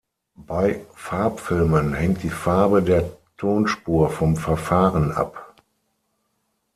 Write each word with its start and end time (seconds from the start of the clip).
Bei 0.47 0.83
Farbfilmen 0.95 1.93
hängt 1.93 2.23
die 2.23 2.31
Farbe 2.31 2.81
der 2.81 3.11
Tonspur 3.37 4.09
vom 4.09 4.35
Verfahren 4.35 5.11
ab. 5.11 5.53